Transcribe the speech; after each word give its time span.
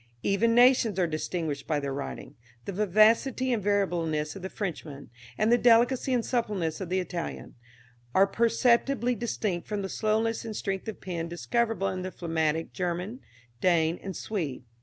Even 0.23 0.55
nations 0.55 0.97
are 0.97 1.05
distinguished 1.05 1.67
by 1.67 1.79
their 1.79 1.93
writing; 1.93 2.33
the 2.65 2.71
vivacity 2.71 3.53
and 3.53 3.61
variableness 3.61 4.35
of 4.35 4.41
the 4.41 4.49
Frenchman, 4.49 5.11
and 5.37 5.51
the 5.51 5.59
delicacy 5.59 6.11
and 6.11 6.25
suppleness 6.25 6.81
of 6.81 6.89
the 6.89 6.97
Italian, 6.97 7.53
are 8.15 8.25
perceptibly 8.25 9.13
distinct 9.13 9.67
from 9.67 9.83
the 9.83 9.89
slowness 9.89 10.43
and 10.43 10.55
strength 10.55 10.87
of 10.87 11.01
pen 11.01 11.27
discoverable 11.29 11.89
in 11.89 12.01
the 12.01 12.09
phlegmatic 12.09 12.73
German, 12.73 13.19
Dane, 13.59 13.99
and 14.01 14.15
Swede. 14.17 14.63